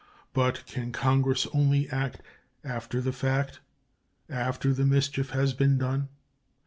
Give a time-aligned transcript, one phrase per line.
[0.33, 2.23] But can Congress only act
[2.63, 3.59] after the fact,
[4.31, 6.09] after the mischief has been done?